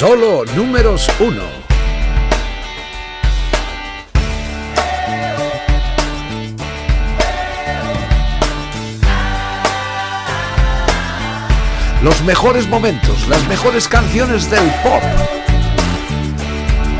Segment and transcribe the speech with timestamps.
[0.00, 1.42] Solo números uno.
[12.02, 15.02] Los mejores momentos, las mejores canciones del pop.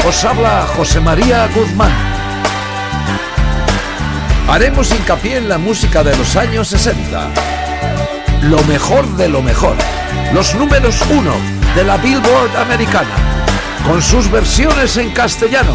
[0.06, 1.90] Os habla José María Guzmán.
[4.46, 7.30] Haremos hincapié en la música de los años 60.
[8.42, 9.76] Lo mejor de lo mejor.
[10.34, 13.44] Los números uno de la Billboard americana,
[13.86, 15.74] con sus versiones en castellano.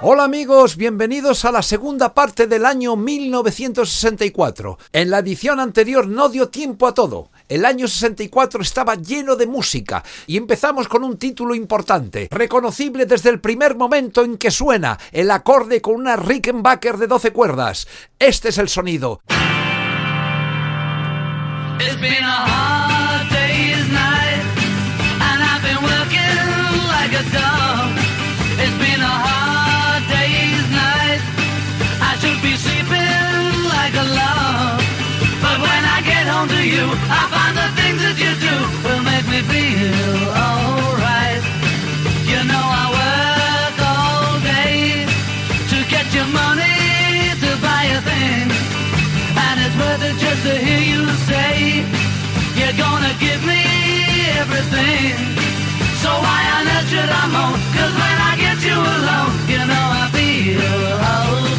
[0.00, 4.78] Hola amigos, bienvenidos a la segunda parte del año 1964.
[4.94, 7.30] En la edición anterior no dio tiempo a todo.
[7.50, 13.28] El año 64 estaba lleno de música y empezamos con un título importante, reconocible desde
[13.28, 17.86] el primer momento en que suena el acorde con una Rickenbacker de 12 cuerdas.
[18.18, 19.20] Este es el sonido.
[21.82, 24.44] It's been a hard day's night,
[25.28, 26.36] and I've been working
[26.92, 27.96] like a dog.
[28.60, 31.20] It's been a hard day's night.
[32.04, 34.76] I should be sleeping like a log.
[35.40, 39.02] But when I get home to you, I find the things that you do will
[39.08, 41.19] make me feel alright.
[51.28, 51.84] Say
[52.58, 53.62] You're gonna give me
[54.40, 55.12] everything
[56.02, 57.56] So why on earth should I moan?
[57.76, 61.49] Cause when I get you alone You know I feel okay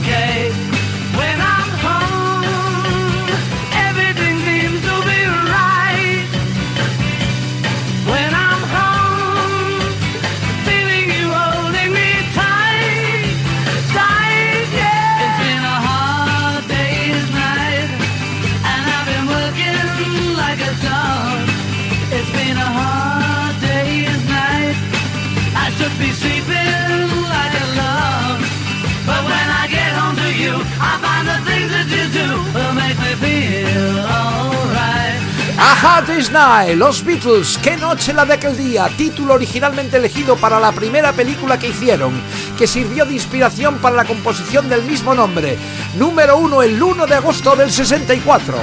[36.08, 41.14] Night, los Beatles, qué noche la de aquel día, título originalmente elegido para la primera
[41.14, 42.12] película que hicieron,
[42.58, 45.60] que sirvió de inspiración para la composición del mismo nombre,
[45.96, 48.58] número uno el 1 de agosto del 64.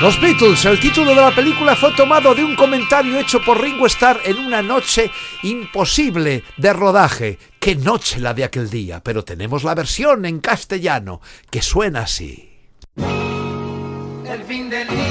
[0.00, 3.84] Los Beatles, el título de la película fue tomado de un comentario hecho por Ringo
[3.86, 5.10] Starr en una noche
[5.42, 7.38] imposible de rodaje.
[7.58, 11.20] Qué noche la de aquel día, pero tenemos la versión en castellano
[11.50, 12.48] que suena así.
[12.96, 15.07] El fin del día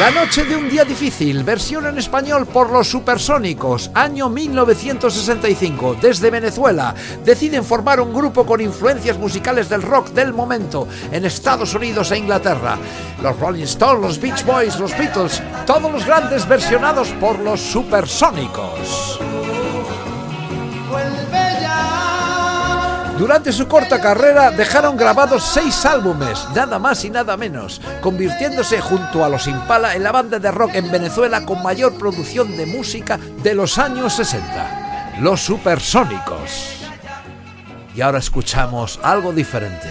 [0.00, 6.30] La noche de un día difícil, versión en español por los Supersónicos, año 1965, desde
[6.30, 6.94] Venezuela.
[7.22, 12.16] Deciden formar un grupo con influencias musicales del rock del momento en Estados Unidos e
[12.16, 12.78] Inglaterra.
[13.22, 19.20] Los Rolling Stones, los Beach Boys, los Beatles, todos los grandes versionados por los Supersónicos.
[23.20, 29.22] Durante su corta carrera dejaron grabados seis álbumes, nada más y nada menos, convirtiéndose junto
[29.22, 33.20] a los Impala en la banda de rock en Venezuela con mayor producción de música
[33.42, 36.76] de los años 60, los Supersónicos.
[37.94, 39.90] Y ahora escuchamos algo diferente.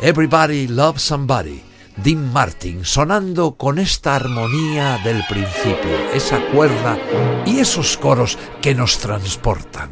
[0.00, 1.62] Everybody Loves Somebody,
[1.96, 6.98] Dean Martin, sonando con esta armonía del principio, esa cuerda
[7.46, 9.90] y esos coros que nos transportan.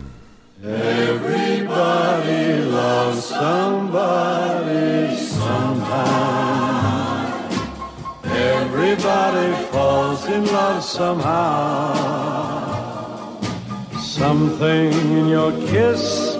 [3.04, 6.70] Loves somebody sometime.
[8.24, 11.94] Everybody falls in love somehow.
[14.00, 16.36] Something in your kiss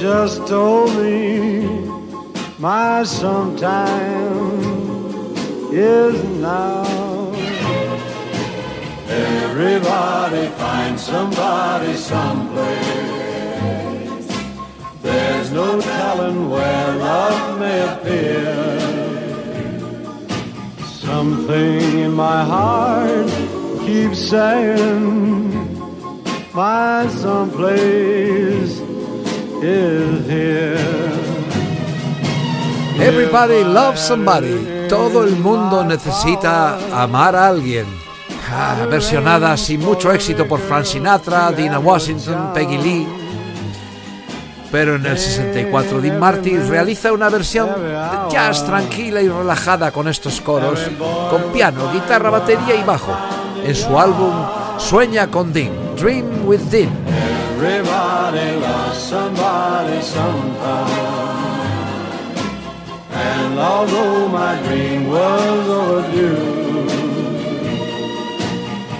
[0.00, 1.68] just told me
[2.58, 4.40] my sometime
[5.70, 7.32] is now.
[9.06, 13.19] Everybody finds somebody someplace.
[15.50, 18.78] There's no telling where love may appear.
[20.86, 23.26] Something in my heart
[23.84, 25.50] keeps saying,
[26.54, 28.78] my someplace
[29.60, 30.78] is here.
[33.00, 34.86] Everybody loves somebody.
[34.88, 37.86] Todo el mundo necesita amar a alguien.
[38.52, 43.19] Ah, versionada sin mucho éxito por Frank Sinatra, Dina Washington, Peggy Lee
[44.70, 47.92] pero en el 64 Dean Martin realiza una versión de
[48.30, 50.80] jazz tranquila y relajada con estos coros,
[51.30, 53.12] con piano, guitarra, batería y bajo,
[53.64, 54.32] en su álbum
[54.78, 56.90] Sueña con Dean, Dream with Dean.
[63.12, 66.36] And although my dream was overdue,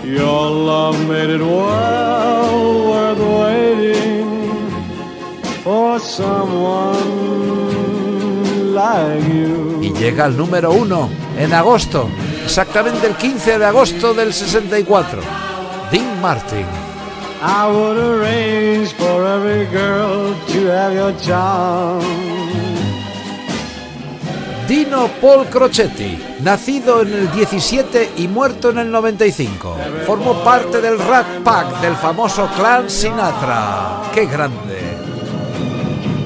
[0.04, 4.19] your love made it well worth waiting.
[9.82, 11.08] Y llega al número uno
[11.38, 12.08] en agosto,
[12.44, 15.20] exactamente el 15 de agosto del 64.
[15.90, 16.66] Dean Martin.
[17.42, 22.50] I would arrange for every girl to have your charm.
[24.70, 29.76] Dino Paul Crocetti, nacido en el 17 y muerto en el 95.
[30.06, 34.02] Formó parte del Rat Pack del famoso clan Sinatra.
[34.14, 34.79] ¡Qué grande!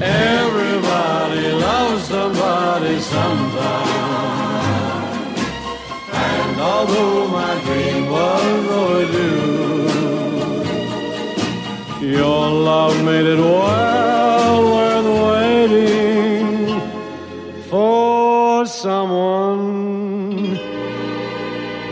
[0.05, 3.95] Everybody loves somebody sometime.
[6.13, 9.65] And although my dream was overdue,
[12.17, 16.81] your love made it well worth waiting
[17.69, 20.53] for someone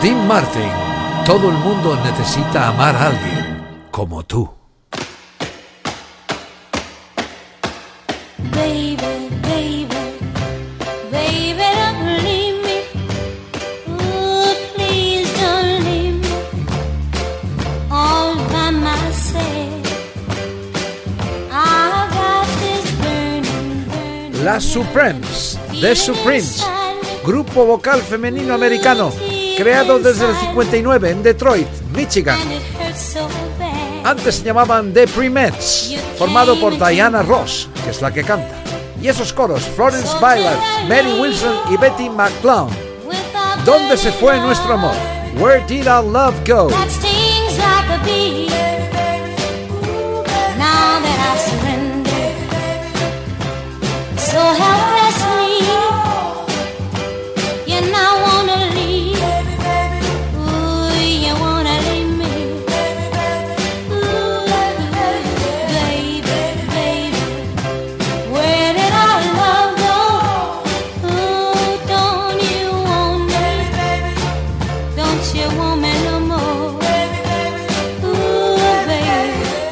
[0.03, 0.86] Dean Martin
[1.27, 4.49] todo el mundo necesita amar a alguien como tú.
[24.45, 26.65] Las Supremes, The Supremes,
[27.25, 29.11] grupo vocal femenino americano
[29.57, 32.39] creado desde el 59 en Detroit, Michigan.
[34.05, 38.55] Antes se llamaban The Primets, formado por Diana Ross, que es la que canta.
[39.01, 40.57] Y esos coros, Florence Byler,
[40.89, 42.71] Mary Wilson y Betty McClung.
[43.65, 44.95] ¿Dónde se fue nuestro amor?
[45.39, 46.69] Where did our love go?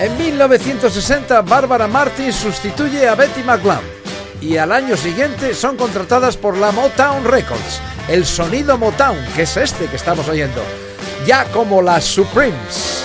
[0.01, 3.81] En 1960, Barbara Martin sustituye a Betty McLeod
[4.41, 9.57] y al año siguiente son contratadas por la Motown Records, el sonido Motown, que es
[9.57, 10.63] este que estamos oyendo,
[11.27, 13.05] ya como las Supremes.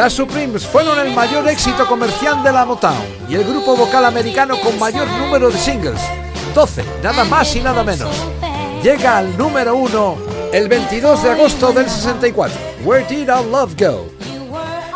[0.00, 4.58] Las Supremes fueron el mayor éxito comercial de la Motown y el grupo vocal americano
[4.58, 6.00] con mayor número de singles,
[6.54, 8.08] 12, nada más y nada menos.
[8.82, 10.16] Llega al número uno
[10.54, 14.06] el 22 de agosto del 64, Where Did Our Love Go?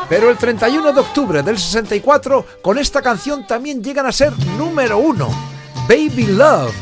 [0.08, 4.96] Pero el 31 de octubre del 64, con esta canción también llegan a ser número
[4.96, 5.28] uno,
[5.86, 6.74] Baby Love,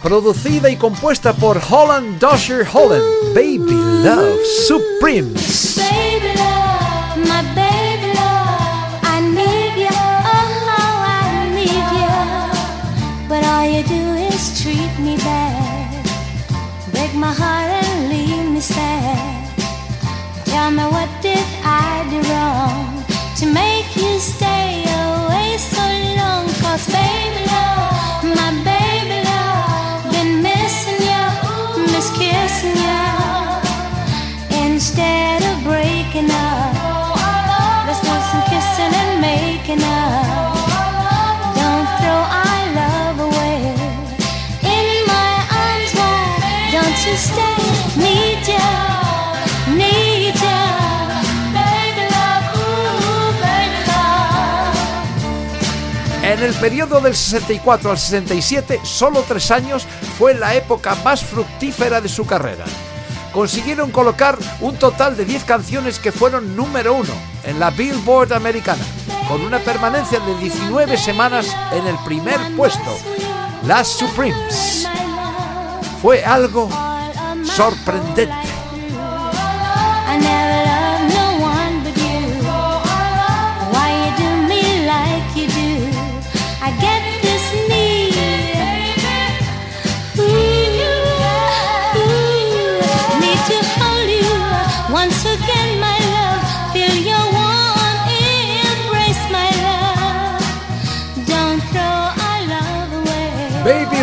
[0.00, 4.38] producida y compuesta por Holland Dosher Holland, Baby Love
[4.68, 5.80] Supremes.
[56.40, 62.00] En el periodo del 64 al 67, solo tres años, fue la época más fructífera
[62.00, 62.64] de su carrera.
[63.30, 67.12] Consiguieron colocar un total de 10 canciones que fueron número uno
[67.44, 68.82] en la Billboard americana,
[69.28, 72.96] con una permanencia de 19 semanas en el primer puesto.
[73.66, 74.88] Las Supremes.
[76.00, 76.70] Fue algo
[77.44, 78.49] sorprendente.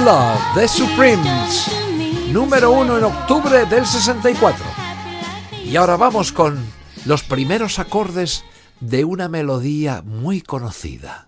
[0.07, 1.69] Love, The Supremes.
[2.31, 4.63] Número uno en octubre del 64.
[5.65, 6.65] Y ahora vamos con
[7.03, 8.45] los primeros acordes
[8.79, 11.25] de una melodía muy conocida.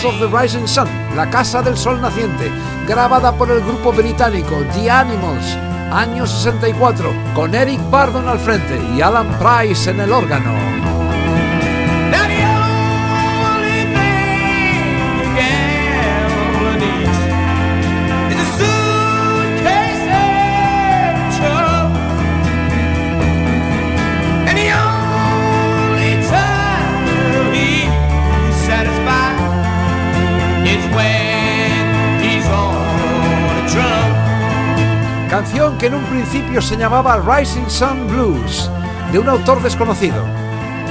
[0.00, 2.50] House of the Rising Sun, La Casa del Sol Naciente,
[2.86, 5.58] grabada por el grupo británico The Animals,
[5.92, 10.69] año 64, con Eric Bardon al frente y Alan Price en el órgano.
[35.80, 38.70] Que en un principio se llamaba Rising Sun Blues,
[39.12, 40.22] de un autor desconocido.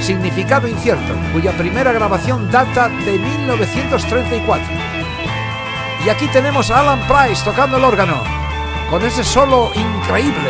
[0.02, 4.68] Significado incierto, cuya primera grabación data de 1934.
[6.04, 8.16] Y aquí tenemos a Alan Price tocando el órgano,
[8.90, 10.50] con ese solo increíble.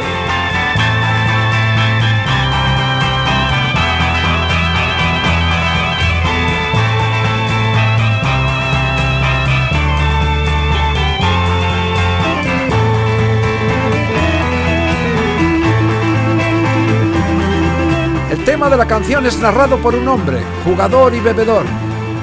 [18.50, 21.68] El tema de la canción es narrado por un hombre, jugador y bebedor,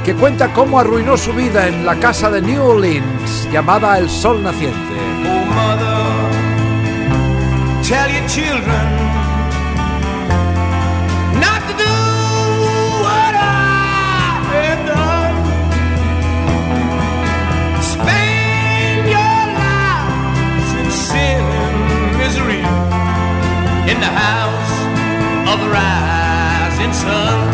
[0.05, 4.43] que cuenta cómo arruinó su vida en la casa de New Orleans llamada El Sol
[4.43, 4.77] Naciente.
[5.25, 5.87] Oh, mother,
[7.85, 9.07] tell your children
[23.89, 24.56] in the house.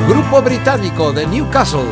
[0.09, 1.87] Grupo británico de Newcastle.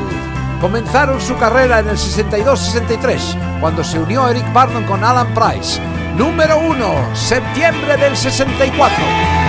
[0.61, 5.81] Comenzaron su carrera en el 62-63, cuando se unió Eric Burdon con Alan Price.
[6.17, 9.40] Número 1, septiembre del 64.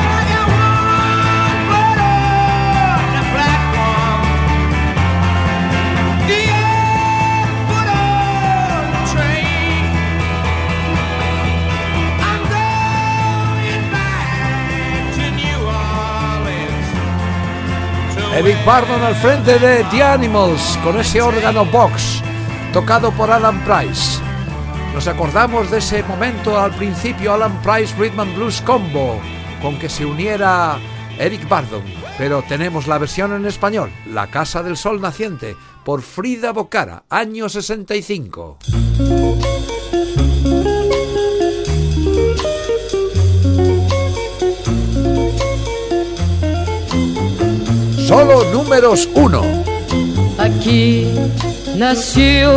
[18.34, 22.24] Eric Bardon al frente de The Animals con ese órgano box
[22.72, 24.22] tocado por Alan Price.
[24.94, 29.20] Nos acordamos de ese momento al principio Alan Price Rhythm and Blues Combo
[29.62, 30.80] con que se uniera
[31.20, 31.84] Eric Bardon,
[32.18, 37.50] pero tenemos la versión en español, La Casa del Sol Naciente, por Frida Bocara, año
[37.50, 38.60] 65.
[48.12, 49.42] Solo números uno.
[50.38, 51.08] Aqui
[51.78, 52.52] nasceu,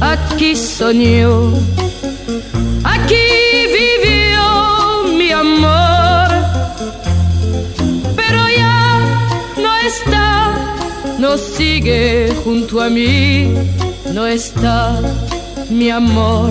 [0.00, 1.52] aqui sonhou,
[2.82, 3.26] aqui
[3.78, 6.30] vivió mi amor.
[8.16, 8.98] Pero ya
[9.56, 10.52] no está,
[11.20, 13.54] no sigue junto a mí,
[14.12, 14.98] no está
[15.70, 16.50] mi amor,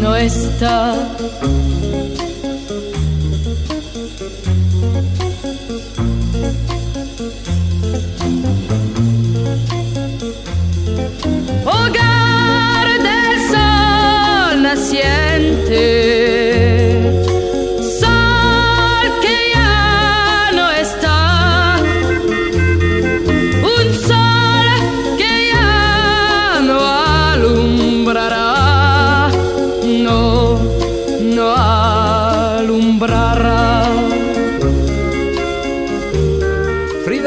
[0.00, 0.94] no está.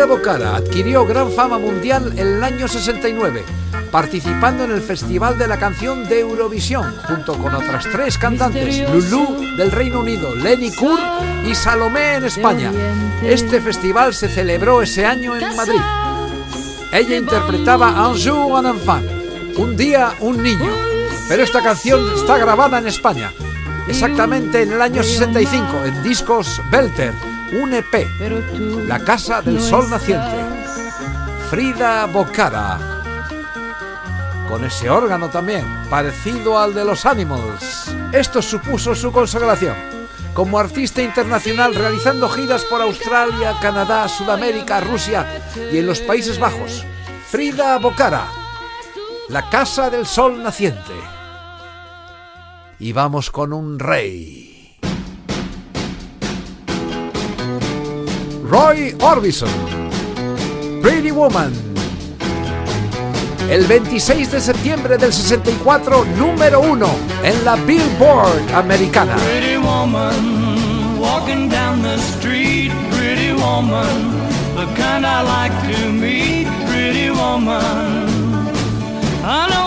[0.04, 3.42] Frida Bocara adquirió gran fama mundial en el año 69,
[3.90, 9.56] participando en el Festival de la Canción de Eurovisión, junto con otras tres cantantes, Lulu
[9.56, 11.00] del Reino Unido, Lenny Kur
[11.50, 12.74] y Salomé en España.
[13.24, 15.82] Este festival se celebró ese año en Madrid.
[16.92, 19.06] Ella interpretaba Un jour un enfant,
[19.56, 20.72] un día un niño,
[21.30, 23.32] pero esta canción está grabada en España,
[23.88, 27.14] exactamente en el año 65, en discos Belter,
[27.54, 28.08] un EP,
[28.88, 30.38] La Casa del Sol Naciente.
[31.50, 32.80] Frida Bocara.
[34.50, 37.94] Con ese órgano también, parecido al de los Animals.
[38.12, 39.76] Esto supuso su consagración.
[40.34, 46.84] Como artista internacional realizando giras por Australia, Canadá, Sudamérica, Rusia y en los Países Bajos.
[47.28, 48.28] Frida Bocara.
[49.30, 50.94] La Casa del Sol Naciente.
[52.80, 54.53] Y vamos con un rey.
[58.54, 59.50] Roy Orbison.
[60.80, 61.52] Pretty Woman.
[63.50, 66.86] El 26 de septiembre del 64, número uno
[67.24, 69.16] en la Billboard americana.
[69.16, 74.22] Pretty woman, walking down the street, pretty woman,
[74.56, 78.06] the kind I like to meet, pretty woman.
[79.26, 79.63] I don't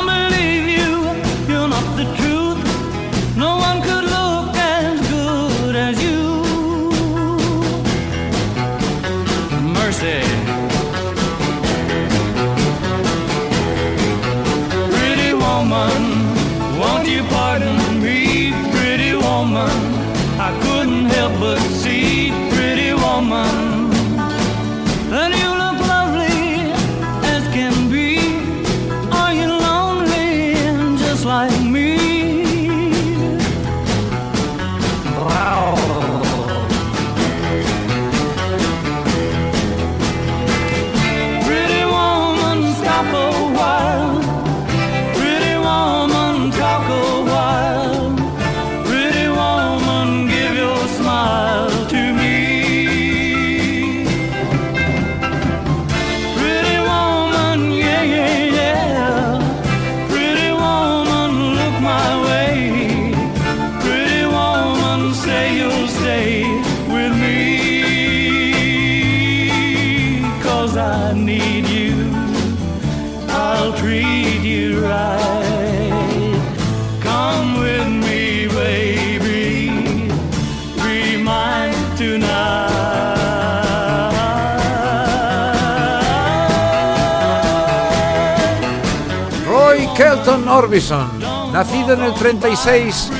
[89.96, 91.08] Kelton Orbison,
[91.52, 93.10] nacido en el 36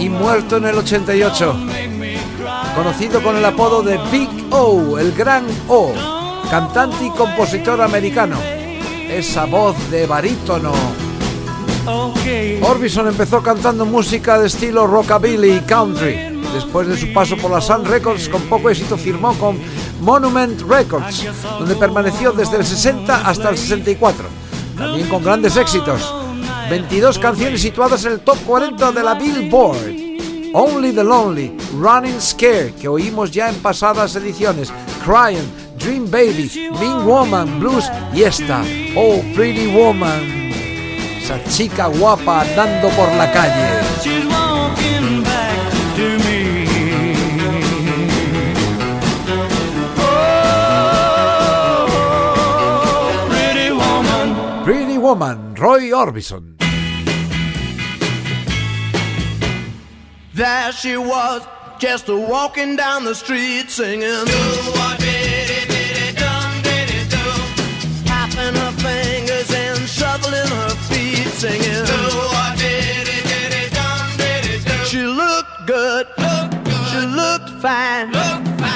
[0.00, 1.56] y muerto en el 88.
[2.74, 5.92] Conocido con el apodo de Big O, el Gran O.
[6.50, 8.36] cantante y compositor americano.
[9.08, 10.72] Esa voz de barítono.
[12.62, 16.42] Orbison empezó cantando música de estilo rockabilly y country.
[16.52, 19.58] Después de su paso por la Sun Records, con poco éxito firmó con
[20.00, 21.26] Monument Records,
[21.58, 24.43] donde permaneció desde el 60 hasta el 64.
[24.76, 26.14] También con grandes éxitos.
[26.70, 30.04] 22 canciones situadas en el top 40 de la Billboard.
[30.56, 34.72] Only the Lonely, Running Scare, que oímos ya en pasadas ediciones,
[35.04, 38.62] Crying, Dream Baby, Mean Woman, Blues y esta,
[38.96, 40.52] Oh Pretty Woman,
[41.20, 44.43] esa chica guapa andando por la calle.
[55.04, 56.56] Woman, Roy Orbison.
[60.32, 61.42] There she was,
[61.78, 64.24] just a walking down the street singing.
[68.06, 71.84] Tapping her fingers and shuffling her feet singing.
[74.86, 76.06] She looked good,
[76.90, 78.10] she looked fine.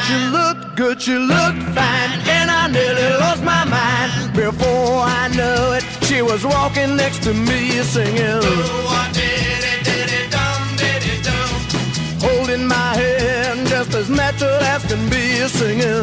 [0.07, 2.11] She looked good, she looked fine.
[2.37, 4.33] And I nearly lost my mind.
[4.33, 8.43] Before I knew it, she was walking next to me singing.
[12.21, 15.25] holding my hand just as natural as can be
[15.59, 16.03] singing.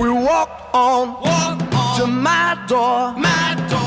[0.00, 1.02] We walked on,
[1.98, 3.14] to my door.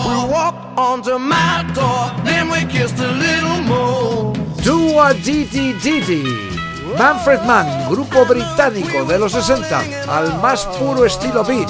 [0.09, 2.01] We walked on to my door.
[2.25, 4.33] Then we kissed a little more.
[4.63, 6.58] Dua Didi Didi.
[6.97, 11.69] Manfred Mann, grupo británico de los 60, al más puro estilo beat.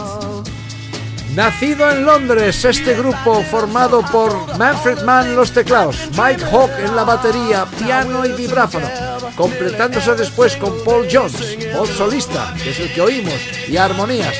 [1.35, 7.03] Nacido en Londres, este grupo formado por Manfred Mann los teclados, Mike Hawk en la
[7.03, 8.87] batería, piano y vibráfono,
[9.35, 14.35] completándose después con Paul Jones, voz solista, que es el que oímos, y armonías,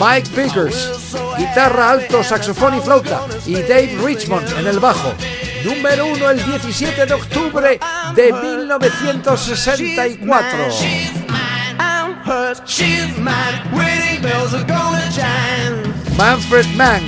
[0.00, 0.92] Mike Pickers,
[1.36, 5.12] guitarra alto, saxofón y flauta, y Dave Richmond en el bajo.
[5.64, 7.80] Número uno el 17 de octubre
[8.14, 10.58] de 1964.
[16.16, 17.02] Manfred Mann.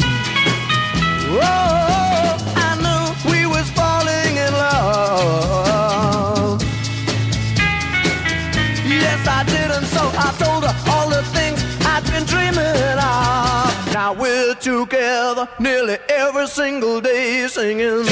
[14.00, 18.06] Now we're together nearly every single day singing.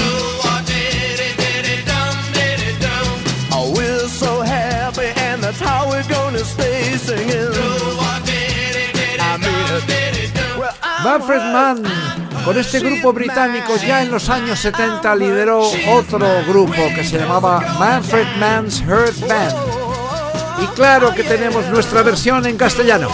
[3.50, 7.54] Oh, we're so happy, and that's how we're gonna stay singing.
[9.18, 10.60] I mean.
[10.60, 10.74] Well,
[11.04, 11.82] Manfred Mann,
[12.44, 17.60] con este grupo británico ya en los años 70 lideró otro grupo que se llamaba
[17.78, 19.54] Manfred Mann's Heart Band.
[20.60, 23.08] Y claro que tenemos nuestra versión en castellano.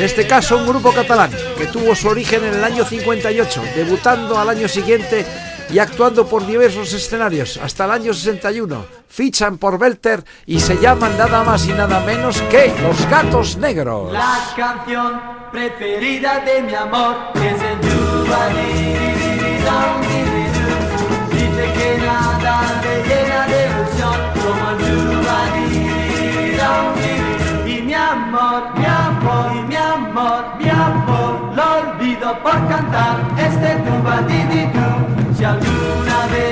[0.00, 4.38] En este caso un grupo catalán que tuvo su origen en el año 58, debutando
[4.38, 5.26] al año siguiente
[5.68, 8.86] y actuando por diversos escenarios hasta el año 61.
[9.10, 14.10] Fichan por Belter y se llaman nada más y nada menos que Los Gatos Negros.
[14.10, 15.20] La canción
[15.52, 17.80] preferida de mi amor es el.
[21.30, 25.10] Dice que nada llena de ilusión como el.
[27.70, 29.09] Y mi amor, mi amor,
[30.10, 35.36] amor, mi amor, lo olvido por cantar este du-ba-di-di-du.
[35.36, 36.49] Si alguna vez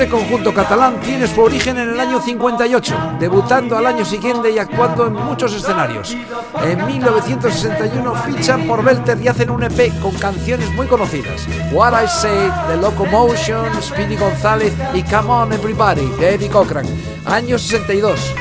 [0.00, 4.58] Este conjunto catalán tiene su origen en el año 58, debutando al año siguiente y
[4.58, 6.16] actuando en muchos escenarios.
[6.64, 11.46] En 1961 fichan por Belter y hacen un EP con canciones muy conocidas.
[11.70, 16.86] What I Say, The Locomotion, Speedy González y Come On Everybody, de Eddie Cochran.
[17.26, 18.39] Año 62.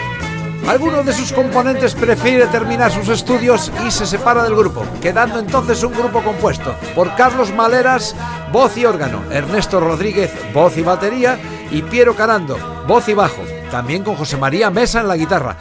[0.70, 5.82] Alguno de sus componentes prefiere terminar sus estudios y se separa del grupo, quedando entonces
[5.82, 8.16] un grupo compuesto por Carlos Maleras,
[8.52, 11.40] voz y órgano, Ernesto Rodríguez, voz y batería,
[11.72, 12.56] y Piero Carando,
[12.88, 15.58] voz y bajo, también con José María Mesa en la guitarra.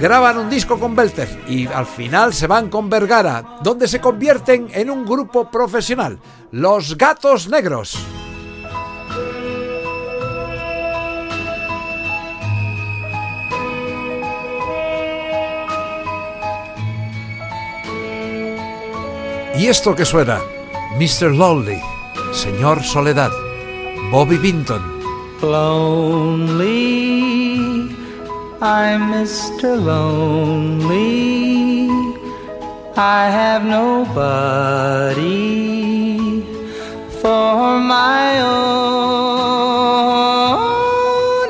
[0.00, 4.68] Graban un disco con Belter y al final se van con Vergara, donde se convierten
[4.72, 6.20] en un grupo profesional,
[6.52, 7.98] Los Gatos Negros.
[19.58, 20.40] Y esto que suena,
[21.00, 21.34] Mr.
[21.34, 21.82] Lonely,
[22.32, 23.32] Señor Soledad,
[24.12, 24.80] Bobby Binton.
[25.42, 26.68] Lonely,
[28.60, 29.74] I'm Mr.
[29.76, 31.18] Lonely.
[32.96, 35.18] I have nobody
[37.20, 38.78] for my own.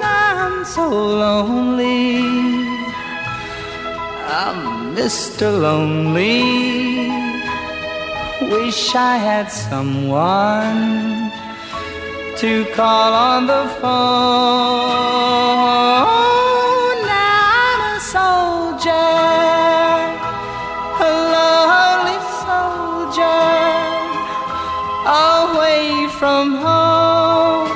[0.02, 2.22] I'm so lonely.
[4.26, 5.52] I'm Mr.
[5.60, 6.67] Lonely.
[8.68, 11.32] Wish I had someone
[12.36, 14.92] to call on the phone.
[17.16, 19.16] Now I'm a soldier,
[21.00, 23.48] a lonely soldier,
[25.32, 27.72] away from home,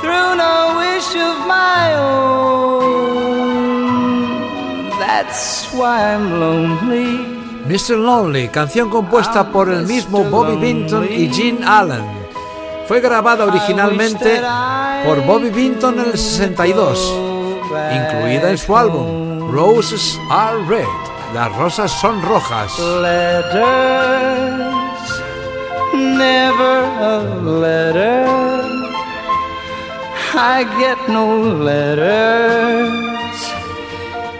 [0.00, 3.20] through no wish of my own.
[5.04, 5.44] That's
[5.74, 7.29] why I'm lonely.
[7.66, 7.96] Mr.
[7.96, 12.04] Lonely, canción compuesta por el mismo Bobby Binton y Gene Allen.
[12.86, 14.42] Fue grabada originalmente
[15.04, 17.14] por Bobby Binton en el 62,
[17.92, 20.86] incluida en su álbum Roses Are Red,
[21.34, 22.78] las rosas son rojas.
[22.78, 23.62] letters,
[25.94, 28.70] never a letter.
[30.32, 33.00] I get no letters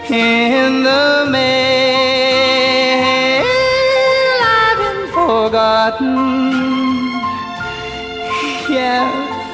[0.09, 2.20] in the mail.
[5.41, 6.17] Forgotten,
[8.69, 9.09] yeah,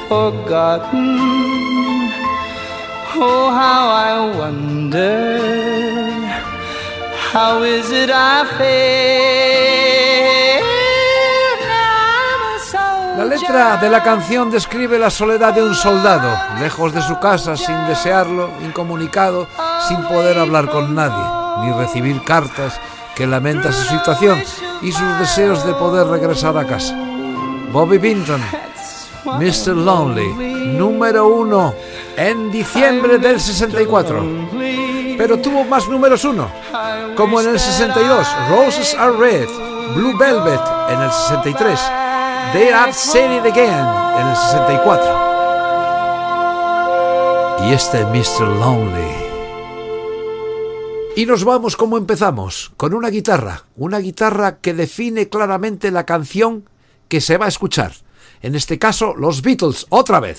[0.08, 1.08] forgotten.
[3.20, 5.38] Oh, how I wonder.
[7.32, 8.38] How is it I.
[13.16, 17.56] La letra de la canción describe la soledad de un soldado, lejos de su casa,
[17.56, 19.48] sin desearlo, incomunicado,
[19.88, 21.24] sin poder hablar con nadie,
[21.62, 22.78] ni recibir cartas,
[23.18, 24.40] que lamenta su situación
[24.80, 26.94] y sus deseos de poder regresar a casa.
[27.72, 28.40] Bobby Binton,
[29.24, 29.76] Mr.
[29.76, 31.74] Lonely, número uno
[32.16, 34.24] en diciembre del 64.
[35.18, 36.48] Pero tuvo más números uno,
[37.16, 39.48] como en el 62, Roses Are Red,
[39.96, 41.80] Blue Velvet en el 63,
[42.52, 43.84] They Have Said It Again
[44.20, 45.28] en el 64.
[47.64, 48.46] Y este Mr.
[48.46, 49.27] Lonely.
[51.18, 56.70] Y nos vamos como empezamos, con una guitarra, una guitarra que define claramente la canción
[57.08, 57.90] que se va a escuchar.
[58.40, 60.38] En este caso, los Beatles, otra vez.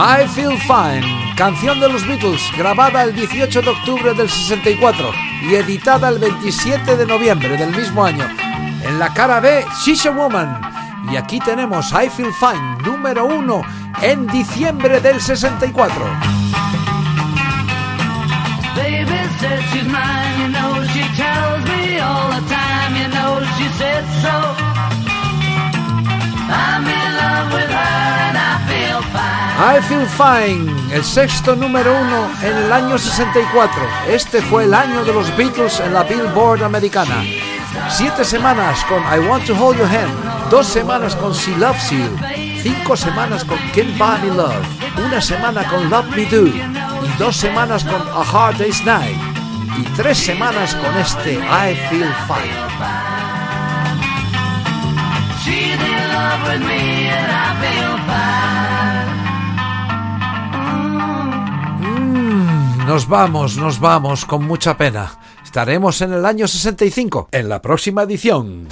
[0.00, 1.34] I feel fine.
[1.36, 5.10] Canción de los Beatles, grabada el 18 de octubre del 64
[5.42, 8.24] y editada el 27 de noviembre del mismo año.
[8.84, 10.67] En la cara B, She's a Woman.
[11.10, 13.62] Y aquí tenemos I Feel Fine, número uno,
[14.02, 16.04] en diciembre del 64.
[18.76, 19.06] Baby
[19.40, 24.04] says she's mine, you know she tells me all the time, you know she said
[24.22, 24.54] so.
[26.50, 29.48] I'm in love with her and I feel fine.
[29.60, 33.82] I Feel Fine, el sexto número uno en el año 64.
[34.08, 37.24] Este fue el año de los Beatles en la Billboard americana.
[37.88, 42.08] Siete semanas con I Want to Hold Your Hand, dos semanas con She Loves You,
[42.62, 44.66] cinco semanas con Can't Buy Me Love,
[45.06, 49.16] una semana con Love Me Do y dos semanas con A Hard Day's Night
[49.78, 52.68] y tres semanas con este I Feel Fine.
[52.78, 53.18] Fine.
[62.88, 65.10] Nos vamos, nos vamos con mucha pena.
[65.48, 68.68] Estaremos en el año 65, en la próxima edición.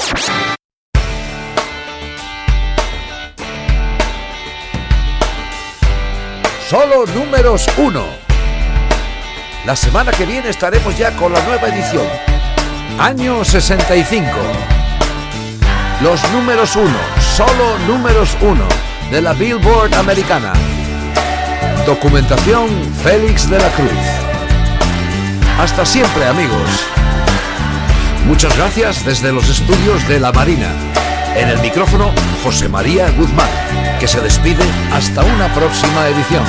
[6.69, 8.05] Solo números 1.
[9.65, 12.05] La semana que viene estaremos ya con la nueva edición.
[12.99, 14.29] Año 65.
[16.03, 16.91] Los números 1,
[17.35, 18.63] solo números 1
[19.11, 20.53] de la Billboard americana.
[21.87, 22.69] Documentación
[23.03, 24.26] Félix de la Cruz.
[25.59, 26.87] Hasta siempre amigos.
[28.27, 30.71] Muchas gracias desde los estudios de La Marina.
[31.35, 32.13] En el micrófono,
[32.45, 33.49] José María Guzmán,
[33.99, 36.45] que se despide hasta una próxima edición.